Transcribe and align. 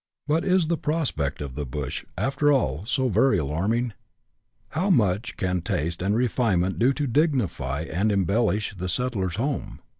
But 0.25 0.43
is 0.43 0.65
the 0.65 0.79
prospect 0.79 1.43
of 1.43 1.53
the 1.53 1.63
bush, 1.63 2.03
after 2.17 2.51
all, 2.51 2.87
so 2.87 3.07
very 3.07 3.37
alarming? 3.37 3.93
How 4.69 4.89
much 4.89 5.37
can 5.37 5.61
taste 5.61 6.01
and 6.01 6.15
refinement 6.15 6.79
do 6.79 6.91
to 6.91 7.05
dignify 7.05 7.81
and 7.81 8.11
embellish 8.11 8.73
the 8.75 8.89
settler's 8.89 9.35
home 9.35 9.79